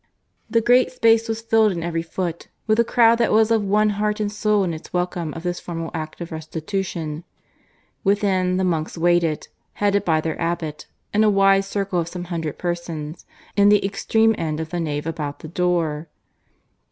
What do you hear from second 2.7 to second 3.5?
a crowd that